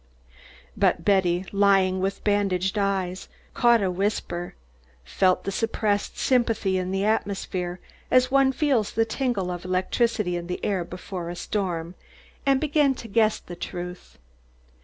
[0.75, 4.55] But Betty, lying with bandaged eyes, caught a whisper,
[5.03, 10.47] felt the suppressed sympathy in the atmosphere, as one feels the tingle of electricity in
[10.47, 11.93] the air before a storm,
[12.47, 14.17] and began to guess the truth.